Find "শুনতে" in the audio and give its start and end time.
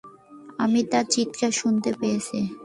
1.51-1.89